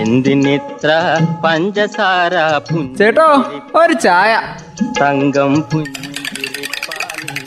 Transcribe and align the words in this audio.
എന്തിനിത്ര 0.00 0.90
പഞ്ചസാര 1.44 2.34
ചേട്ടോ 2.98 3.28
ഒരു 3.80 3.94
ചായ. 4.06 4.32
തങ്കം 5.00 5.52
പുഞ്ചിരിപ്പാലിൽ 5.70 7.38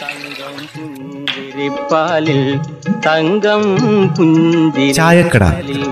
തങ്കം 0.00 0.56
പുഞ്ചിരിപ്പാലിൽ 0.74 2.40
തങ്കം 3.06 3.62
തങ്കം 4.26 4.92
ചായക്കട. 4.98 5.44
പുഞ്ചിരിപ്പാലിൽ 5.44 5.82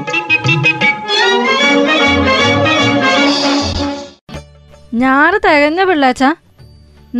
ഞാറ് 5.03 5.39
തികഞ്ഞ 5.45 5.81
പിള്ളാച്ച. 5.89 6.25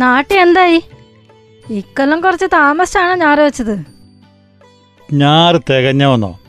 നാട്ടി 0.01 0.35
എന്തായി 0.43 0.79
ഇക്കൊല്ലം 1.79 2.19
കുറച്ച് 2.21 2.47
താമസിച്ചാണ് 2.53 3.13
ഞാറ് 3.21 3.41
വെച്ചത്? 3.47 3.75
ഞാറ് 5.13 5.55
തികഞ്ഞവന്നോ 5.55 6.39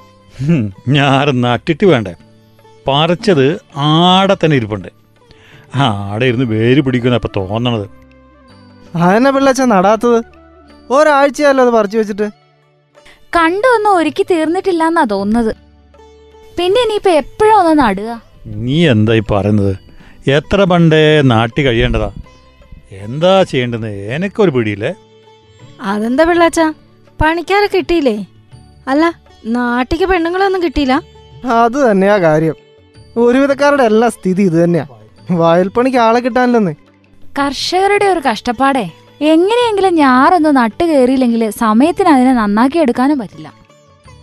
ഞാറ് 0.89 1.45
നട്ടിട്ട് 1.45 1.87
വേണ്ടേ. 1.87 2.15
പറിച്ചത് 2.89 3.61
ആടെ 3.77 4.35
തന്നെ 4.35 4.57
ഇരിപ്പുണ്ട്. 4.57 4.89
ആ 5.75 6.11
ആടെ 6.13 6.27
ഇരുന്ന് 6.27 6.45
വേര് 6.45 6.81
പിടിക്കുന്ന 6.81 7.15
അപ്പൊ 7.15 7.29
തോന്നണത്. 7.37 7.91
അതന്നെ 8.97 9.31
പിള്ളച്ച 9.31 9.61
നടാത്തത്? 9.61 10.25
ഒരാഴ്ചയല്ലോ 10.91 11.65
അത് 11.65 11.71
പറിച്ചു 11.71 11.99
വെച്ചിട്ട്? 11.99 12.31
കണ്ടൊന്നും 13.37 13.97
ഒരുക്കി 13.97 14.27
തീർന്നിട്ടില്ലെന്നാ 14.31 15.05
തോന്നുന്നത്. 15.05 15.57
പിന്നെ 16.59 16.83
ഇനിയിപ്പോ 16.83 17.11
എപ്പോഴും 17.11 17.59
ഒന്ന് 17.59 17.83
നടുക? 17.83 18.23
നീ 18.47 18.89
എന്തായി 18.89 19.23
പറയുന്നത്? 19.31 19.77
എത്ര 20.31 20.65
പണ്ടേ 20.65 21.23
നാട്ടി 21.23 21.63
കഴിയേണ്ടതാ? 21.63 22.11
എന്താ 22.93 23.43
ചെയ്യേണ്ടത്? 23.43 23.87
എനിക്കൊരു 23.87 24.51
പിടിയില്ലേ? 24.51 24.95
അതെന്താ 25.81 26.25
പിള്ളാച്ച? 26.25 26.61
പണിക്കാരെ 27.23 27.67
കിട്ടിയില്ലേ? 27.67 28.27
അല്ല 28.89 29.05
നാട്ടിക്ക് 29.47 30.05
പെണ്ണുങ്ങളൊന്നും 30.05 30.63
കിട്ടിയില്ല. 30.63 31.03
അത് 31.45 31.91
തന്നെയാ 31.91 32.19
കാര്യം. 32.19 32.55
ഒരുവിധക്കാരുടെ 33.17 33.83
എല്ലാ 33.83 34.09
സ്ഥിതി 34.09 34.43
ഇത് 34.43 34.65
തന്നെയാ. 34.65 34.87
വയൽപ്പണിക്ക് 35.31 35.99
ആളെ 35.99 36.21
കിട്ടാനില്ലെന്ന്. 36.21 36.75
കർഷകരുടെ 37.39 38.05
ഒരു 38.05 38.21
കഷ്ടപ്പാടേ. 38.21 38.91
എങ്ങനെയെങ്കിലും 39.21 39.95
ഞാറൊന്ന് 39.95 40.57
നട്ട് 40.57 40.85
കയറിയില്ലെങ്കിൽ 40.85 41.51
സമയത്തിന് 41.51 42.09
അതിനെ 42.09 42.35
നന്നാക്കി 42.35 42.79
എടുക്കാനും 42.79 43.19
പറ്റില്ല. 43.19 43.53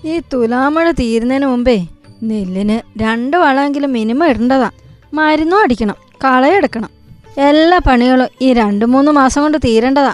ഈ 0.05 0.22
തുലാമഴ 0.33 0.92
തീരുന്നതിന് 0.92 1.45
മുമ്പേ 1.45 1.77
നെല്ലിന് 2.23 3.02
രണ്ട് 3.02 3.38
വളമെങ്കിലും 3.38 3.94
മിനിമം 3.94 4.27
ഇടേണ്ടതാ. 4.30 4.70
മരുന്നും 5.14 5.61
അടിക്കണം 5.61 5.95
കളയെടുക്കണം 6.23 6.89
എല്ലാ 7.38 7.80
പണികളും 7.88 8.27
ഈ 8.42 8.53
രണ്ട് 8.53 8.86
മൂന്ന് 8.86 9.11
മാസം 9.11 9.42
കൊണ്ട് 9.42 9.58
തീരേണ്ടതാ. 9.58 10.14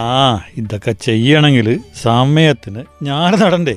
ആ 0.00 0.40
ഇതൊക്കെ 0.56 0.92
ചെയ്യണമെങ്കിൽ 0.92 1.80
സമയത്തിന് 2.02 3.04
ഞാൻ 3.04 3.32
നടണ്ടേ. 3.40 3.76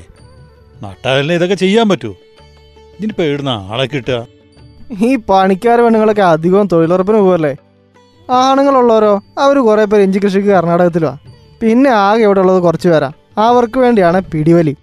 നട്ടാലല്ലേ 0.83 1.35
ഇതൊക്കെ 1.35 1.55
ചെയ്യാൻ 1.55 1.89
പറ്റൂ. 1.89 2.16
ഇതിനിപ്പോൾ 2.97 3.23
എവിടുന്ന 3.23 3.49
ആളെ 3.49 3.85
കിട്ടുക. 3.85 4.27
ഈ 5.08 5.16
പണിക്കാർ 5.16 5.81
പെണ്ണുങ്ങളൊക്കെ 5.81 6.21
അധികവും 6.21 6.67
തൊഴിലുറപ്പിന് 6.67 7.17
പോകല്ലേ 7.17 7.55
ആണുങ്ങളുള്ളവരോ 8.30 9.21
അവർ 9.38 9.59
കുറേ 9.59 9.86
പേര് 9.86 10.02
ഇഞ്ചി 10.02 10.19
കൃഷിക്ക് 10.19 10.47
കർണാടകത്തിലുവാ. 10.47 11.17
പിന്നെ 11.61 11.89
ആകെ 11.89 12.23
ഇവിടെ 12.23 12.39
ഉള്ളത് 12.39 12.61
കുറച്ച് 12.63 12.89
പേരാ. 12.89 13.11
അവർക്ക് 13.38 13.80
വേണ്ടിയാണ് 13.80 14.21
പിടിവലി. 14.21 14.75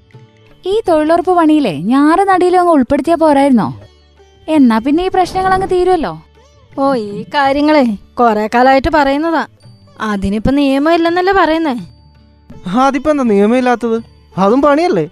ഈ 0.66 0.80
തൊഴിലുറപ്പ് 0.88 1.36
പണിയിലെ 1.36 1.78
ഞാറ് 1.78 2.28
നടിയിലും 2.28 2.60
അങ്ങ് 2.60 2.72
ഉൾപ്പെടുത്തിയാ 2.72 3.16
പോരായിരുന്നോ? 3.16 3.80
എന്നാ 4.48 4.78
പിന്നെ 4.78 5.04
ഈ 5.04 5.08
പ്രശ്നങ്ങൾ 5.08 5.52
അങ്ങ് 5.54 5.68
തീരുമല്ലോ 5.70 6.18
ഓ 6.78 6.94
ഈ 6.94 7.22
കാര്യങ്ങളെ 7.22 7.84
കുറെ 8.20 8.48
കാലമായിട്ട് 8.54 8.88
പറയുന്നതാ. 8.94 9.46
അതിനിപ്പോ 10.02 10.50
നിയമമില്ലെന്നല്ലേ 10.50 11.32
പറയുന്നേ? 11.32 11.74
അതിപ്പോ 12.84 13.10
എന്താ 13.10 13.22
നിയമമില്ലാത്തത്? 13.22 13.98
അതും 14.36 14.62
പണിയല്ലേ? 14.62 15.04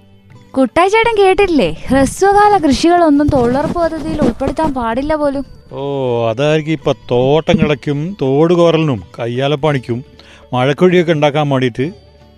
കുട്ടാച്ചേട്ടൻ 0.57 1.15
കേട്ടിട്ടില്ലേ? 1.19 1.69
ഹ്രസ്വകാല 1.89 2.59
കൃഷികളൊന്നും 2.59 3.27
തൊഴിലുറപ്പ് 3.29 3.79
പദ്ധതിയിൽ 3.81 4.21
ഉൾപ്പെടുത്താൻ 4.21 4.75
പാടില്ല 4.75 5.15
പോലും. 5.15 5.45
ഓ 5.73 5.83
അതായിരിക്കും 6.31 6.73
ഇപ്പൊ 6.73 6.93
തോട്ടം 7.11 7.59
കിളയ്ക്കും 7.59 8.17
തോട് 8.23 8.55
കോറലിനും 8.55 9.03
കയ്യാലപ്പണിക്കും 9.19 10.05
മഴക്കൊഴിയൊക്കെ 10.53 11.13
ഉണ്ടാക്കാൻ 11.13 11.49
വേണ്ടിയിട്ട് 11.49 11.87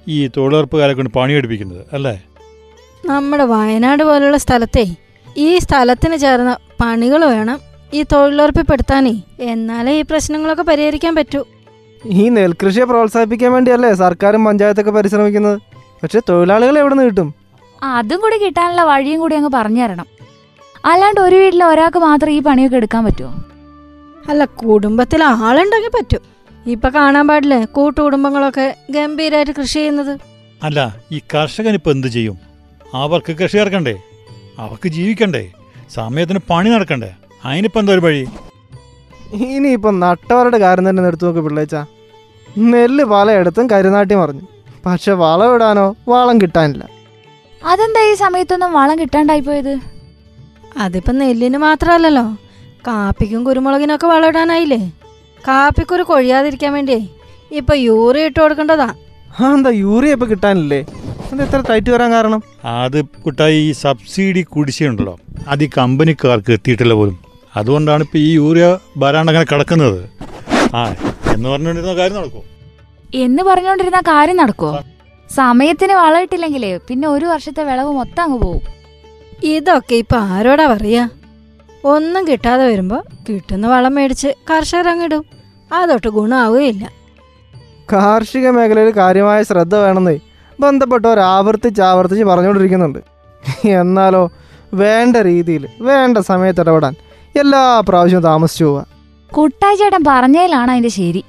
ഈ 0.08 0.26
തൊഴിലുറപ്പുകാരെ 0.36 0.92
കൊണ്ട് 0.92 1.12
പണിയെടുപ്പിക്കുന്നത് 1.12 1.86
അല്ലേ? 1.92 2.14
നമ്മുടെ 3.06 3.44
വയനാട് 3.44 4.02
പോലുള്ള 4.02 4.36
സ്ഥലത്തെ 4.36 4.84
ഈ 5.36 5.58
സ്ഥലത്തിന് 5.58 6.16
ചേർന്ന 6.16 6.56
പണികൾ 6.80 7.24
വേണം 7.24 7.58
ഈ 7.94 8.02
തൊഴിലുറപ്പിപ്പെടുത്താനേ. 8.12 9.14
എന്നാലേ 9.40 9.92
ഈ 10.00 10.02
പ്രശ്നങ്ങളൊക്കെ 10.02 10.62
പരിഹരിക്കാൻ 10.62 11.14
പറ്റൂ. 11.14 11.40
ഈ 12.04 12.28
നെൽകൃഷിയെ 12.28 12.84
പ്രോത്സാഹിപ്പിക്കാൻ 12.84 13.52
വേണ്ടിയല്ലേ 13.52 13.92
സർക്കാരും 13.94 14.44
പഞ്ചായത്തൊക്കെ 14.44 14.90
പരിശ്രമിക്കുന്നത്? 14.90 15.60
പക്ഷെ 16.02 16.20
തൊഴിലാളികൾ 16.28 16.78
എവിടെ 16.78 16.94
നിന്ന് 16.94 17.08
കിട്ടും? 17.08 17.34
അതും 17.82 18.20
കൂടി 18.20 18.36
കിട്ടാനുള്ള 18.36 18.82
വഴിയും 18.84 19.20
കൂടി 19.20 19.34
അങ്ങ് 19.34 19.50
പറഞ്ഞു 19.54 19.82
തരണം. 19.82 20.06
അല്ലാണ്ട് 20.84 21.20
ഒരു 21.20 21.36
വീട്ടിൽ 21.36 21.64
ഒരാൾക്ക് 21.64 21.98
മാത്രം 21.98 22.30
ഈ 22.30 22.40
പണിയൊക്കെ 22.40 22.76
എടുക്കാൻ 22.76 23.04
പറ്റുമോ? 23.04 23.32
അല്ല 24.28 24.44
കുടുംബത്തിൽ 24.44 25.22
ആളുണ്ടെങ്കിൽ 25.24 25.92
പറ്റും. 25.94 26.20
ഇപ്പൊ 26.66 26.88
കാണാൻ 26.88 27.28
പാടില്ലേ 27.28 27.64
കൂട്ടുകുടുംബങ്ങളൊക്കെ 27.64 28.76
ഗംഭീരമായിട്ട് 28.90 29.52
കൃഷി 29.52 29.74
ചെയ്യുന്നത്? 29.74 30.18
അല്ല 30.62 30.96
ഈ 31.12 31.20
കർഷകൻ 31.34 31.74
ഇപ്പൊ 31.74 31.90
എന്ത് 31.90 32.06
ചെയ്യും? 32.06 32.38
അവർക്ക് 32.94 33.32
കൃഷി 33.32 33.56
ഇറക്കണ്ടേ? 33.56 33.96
അവർക്ക് 34.58 34.88
ജീവിക്കണ്ടേ? 34.88 35.52
സമയത്തിന് 35.90 36.38
പണി 36.50 36.70
നടക്കണ്ടേ? 36.70 37.10
അതിനിപ്പോ 37.44 37.80
എന്താ 37.80 37.92
ഒരു 37.92 38.00
വഴി? 38.00 38.26
ഇനിയിപ്പം 39.32 40.00
നട്ടവരുടെ 40.00 40.58
കാര്യം 40.58 40.88
തന്നെ 40.88 41.02
എടുത്തു 41.06 41.24
നോക്ക് 41.26 41.40
പിള്ളേച്ച. 41.40 41.76
നെല്ല് 42.58 43.04
പലയിടത്തും 43.04 43.70
കരുനാട്ടി 43.70 44.14
മറിഞ്ഞു. 44.14 44.46
പക്ഷെ 44.86 45.12
വളം 45.12 45.54
ഇടാനോ 45.54 45.94
വളം 46.08 46.40
കിട്ടാനില്ല. 46.40 46.88
അതെന്താ 47.64 48.00
ഈ 48.10 48.14
സമയത്തൊന്നും 48.14 48.72
വളം 48.72 48.98
കിട്ടാണ്ടായി 48.98 49.40
പോയത്? 49.40 49.78
അതിപ്പോ 50.76 51.12
നെല്ലിന് 51.12 51.56
മാത്രമല്ലല്ലോ. 51.56 52.24
കാപ്പിക്കും 52.86 53.44
കുരുമുളകിനൊക്കെ 53.44 54.06
വളമിടാനായില്ലേ 54.06 54.80
കാപ്പിക്കുരു 55.48 56.02
കൊഴിയാതിരിക്കാൻ 56.02 56.72
വേണ്ടിയേ. 56.72 57.08
ഇപ്പൊ 57.52 57.74
യൂറിയ 57.74 58.26
ഇട്ട് 58.26 58.40
കൊടുക്കേണ്ടതാ. 58.40 58.94
ആ 59.40 59.54
എന്താ 59.54 59.70
യൂറിയ 59.70 60.12
ഇപ്പൊ 60.12 60.26
കിട്ടാനില്ലേ? 60.26 60.80
ഇത്ര 61.32 61.64
ടൈറ്റ് 61.70 61.90
വരാൻ 61.90 62.12
കാരണം? 62.12 62.42
അത് 62.64 63.04
കുട്ടായി 63.04 63.56
ഈ 63.56 63.72
സബ്സിഡി 63.72 64.42
കുടിശ്ശിയുണ്ടല്ലോ 64.42 65.18
അത് 65.48 65.64
ഈ 65.64 65.70
കമ്പനിക്കാർക്ക് 65.78 66.52
എത്തിയിട്ടില്ല 66.52 66.94
പോലും. 66.94 67.31
അതുകൊണ്ടാണ് 67.56 68.02
ഇപ്പോൾ 68.02 68.18
ഈ 68.18 68.32
യൂറിയ 68.34 68.78
വരാണ്ട് 68.96 69.32
അങ്ങനെ 69.32 69.46
കിടക്കുന്നത്. 69.52 69.98
ആ 70.74 70.82
എന്ന് 71.34 71.48
പറഞ്ഞുകൊണ്ടിരുന്ന 71.48 71.94
കാര്യം 71.94 72.16
നടക്കും. 72.16 72.44
എന്ന് 73.14 73.42
പറഞ്ഞുകൊണ്ടിരുന്ന 73.42 74.00
കാര്യം 74.08 74.36
നടക്കുവോ 74.36 74.78
സമയത്തിന് 75.34 75.92
വളമിട്ടില്ലെങ്കിലേ 75.92 76.76
പിന്നെ 76.88 77.08
ഒരു 77.08 77.24
വർഷത്തെ 77.24 77.62
വിളവ് 77.62 77.92
മൊത്തം 77.92 78.22
അങ്ങ് 78.22 78.38
പോവും. 78.38 78.62
ഇതൊക്കെ 79.44 79.94
ഇപ്പൊ 79.94 80.16
ആരോടാ 80.16 80.66
പറയാ? 80.66 81.08
ഒന്നും 81.84 82.28
കിട്ടാതെ 82.28 82.64
വരുമ്പോ 82.66 82.98
കിട്ടുന്ന 83.28 83.66
വളം 83.66 83.94
മേടിച്ച് 83.94 84.28
കർഷകർ 84.50 84.88
അങ്ങിടും 84.88 85.24
അതൊട്ട് 85.72 86.08
ഗുണമാവുകയില്ല 86.08 86.84
കാർഷിക 87.92 88.50
മേഖലയിൽ 88.50 88.90
കാര്യമായ 88.96 89.42
ശ്രദ്ധ 89.42 89.74
വേണമെന്നേ 89.74 90.16
ബന്ധപ്പെട്ടവർ 90.60 91.20
ആവർത്തിച്ച് 91.20 91.82
ആവർത്തിച്ച് 91.82 92.24
പറഞ്ഞുകൊണ്ടിരിക്കുന്നുണ്ട്. 92.24 92.98
എന്നാലോ 93.68 94.30
വേണ്ട 94.74 95.16
രീതിയിൽ 95.16 95.68
വേണ്ട 95.80 96.18
സമയത്ത് 96.18 96.60
ഇടപെടാൻ 96.60 96.94
എല്ലാ 97.38 97.80
പ്രാവശ്യവും 97.80 98.22
താമസിച്ചു 98.22 98.64
പോവാ. 98.64 98.84
കുട്ടാച്ചേട്ടൻ 99.38 100.04
പറഞ്ഞതിലാണ് 100.06 100.70
അതിന്റെ 100.70 100.88
ശരി. 100.88 101.24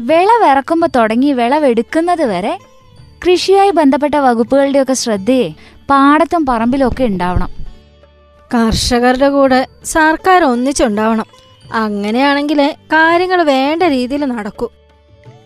വിളവിറക്കുമ്പോ 0.00 0.88
തുടങ്ങി 0.96 1.32
വിളവെടുക്കുന്നത് 1.32 2.24
വരെ 2.24 2.58
കൃഷിയുമായി 3.26 3.70
ബന്ധപ്പെട്ട 3.70 4.14
വകുപ്പുകളുടെയൊക്കെ 4.14 4.92
ശ്രദ്ധയെ 4.92 5.48
പാടത്തും 5.90 6.46
പറമ്പിലും 6.46 6.88
ഒക്കെ 6.88 7.04
ഉണ്ടാവണം. 7.04 7.48
കർഷകരുടെ 8.54 9.28
കൂടെ 9.28 9.66
സർക്കാർ 9.84 10.44
ഒന്നിച്ചുണ്ടാവണം. 10.44 11.26
അങ്ങനെയാണെങ്കിൽ 11.72 12.74
കാര്യങ്ങൾ 12.82 13.42
വേണ്ട 13.42 13.82
രീതിയിൽ 13.82 14.24
നടക്കൂ. 14.24 14.68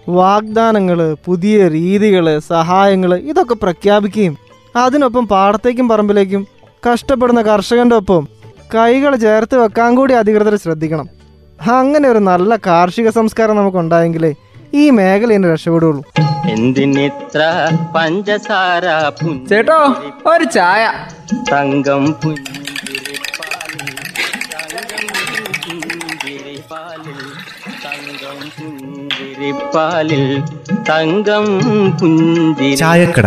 വാഗ്ദാനങ്ങൾ 0.08 1.16
പുതിയ 1.24 1.68
രീതികൾ 1.68 2.38
സഹായങ്ങൾ 2.38 3.14
ഇതൊക്കെ 3.14 3.54
പ്രഖ്യാപിക്കുകയും 3.54 4.38
അതിനൊപ്പം 4.76 5.28
പാടത്തേക്കും 5.28 5.88
പറമ്പിലേക്കും 5.88 6.46
കഷ്ടപ്പെടുന്ന 6.92 7.42
കർഷകന്റെ 7.42 7.96
ഒപ്പം 7.96 8.28
കൈകൾ 8.74 9.12
ചേർത്ത് 9.24 9.56
വെക്കാൻ 9.62 9.90
കൂടി 9.94 10.14
അധികൃതർ 10.20 10.54
ശ്രദ്ധിക്കണം. 10.56 11.06
അങ്ങനെ 11.78 12.06
ഒരു 12.08 12.20
നല്ല 12.30 12.56
കാർഷിക 12.66 13.08
സംസ്കാരം 13.18 13.56
നമുക്കുണ്ടായെങ്കിലേ 13.56 14.32
ഈ 14.74 14.84
മേഖല 14.98 15.32
ഇനി 15.32 15.48
രക്ഷപ്പെടുള്ളൂ. 15.52 16.02
എന്തിനിത്ര 16.54 17.40
പഞ്ചസാര 17.94 18.84
ചേട്ടോ 19.50 19.78
ഒരു 20.32 20.44
ചായ. 20.56 20.82
തങ്കം 21.52 22.04
പുഞ്ചിരിപ്പാലിൽ 22.22 23.88
തങ്കം 24.52 25.48
പുഞ്ചിരിപ്പാലിൽ 25.66 27.20
തങ്കം 27.84 28.38
പുഞ്ചിരിപ്പാലിൽ 28.58 30.24
തങ്കം 30.90 31.46
പുഞ്ചിരിപ്പാലിൽ. 32.00 32.78
ചായക്കട. 32.82 33.26